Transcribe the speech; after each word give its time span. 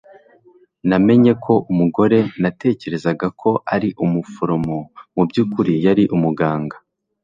namenye 0.89 1.31
ko 1.43 1.53
umugore 1.71 2.17
natekerezaga 2.41 3.27
ko 3.41 3.49
ari 3.75 3.89
umuforomo 4.05 4.75
mubyukuri 5.15 5.73
yari 5.85 6.03
umuganga 6.15 6.75